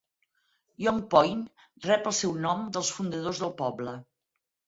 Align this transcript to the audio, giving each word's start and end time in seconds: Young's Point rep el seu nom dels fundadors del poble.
Young's 0.83 1.03
Point 1.09 1.43
rep 1.87 2.09
el 2.11 2.17
seu 2.21 2.33
nom 2.47 2.65
dels 2.77 2.91
fundadors 2.95 3.45
del 3.45 3.53
poble. 3.63 3.95